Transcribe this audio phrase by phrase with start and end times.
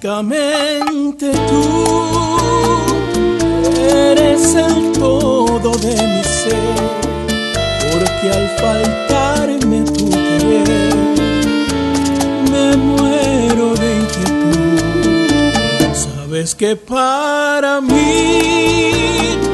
[0.00, 1.64] Únicamente tú
[3.90, 6.76] eres el todo de mi ser,
[7.90, 10.94] porque al faltarme tu querer,
[12.48, 14.80] me muero de inquietud.
[15.94, 18.92] Sabes que para mí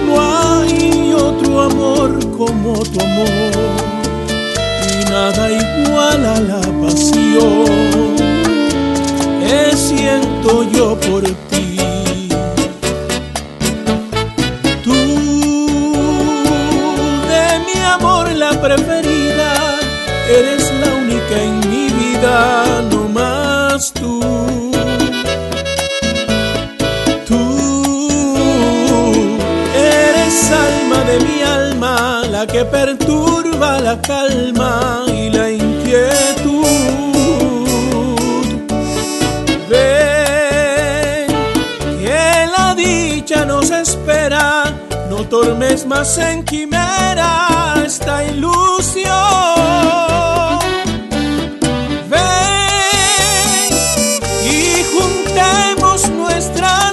[0.06, 3.54] no hay otro amor como tu amor,
[4.92, 8.33] y nada igual a la pasión
[9.46, 12.28] que siento yo por ti.
[14.82, 14.94] Tú,
[17.32, 19.50] de mi amor la preferida,
[20.28, 24.20] eres la única en mi vida, no más tú.
[27.28, 27.44] Tú
[29.74, 35.04] eres alma de mi alma, la que perturba la calma
[43.64, 44.64] nos espera,
[45.08, 49.14] no tornes más en quimera esta ilusión.
[52.10, 53.70] Ven
[54.44, 56.83] y juntemos nuestras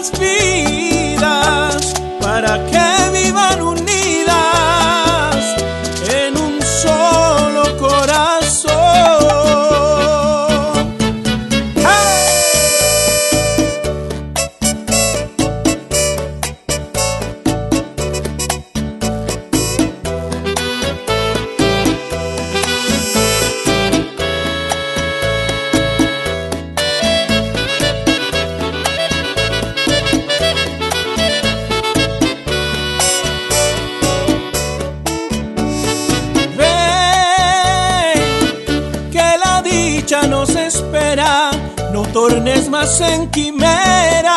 [41.16, 44.34] no tornes más en quimera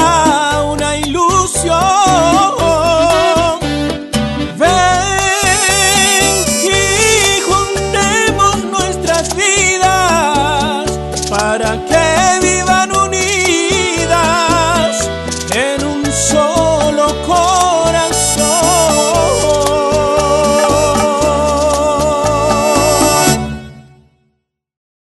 [0.72, 1.78] una ilusión.
[4.58, 4.68] Ven
[6.64, 10.90] y juntemos nuestras vidas
[11.30, 11.93] para que